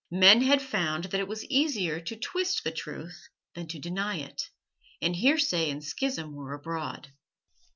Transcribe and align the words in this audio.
Men 0.09 0.41
had 0.41 0.63
found 0.63 1.03
that 1.03 1.19
it 1.19 1.27
was 1.27 1.45
easier 1.45 1.99
to 2.01 2.15
twist 2.15 2.63
the 2.63 2.71
truth 2.71 3.29
than 3.53 3.67
to 3.67 3.77
deny 3.77 4.15
it, 4.17 4.41
and 4.99 5.15
heresy 5.15 5.69
and 5.69 5.83
schism 5.83 6.33
were 6.33 6.55
abroad. 6.55 7.09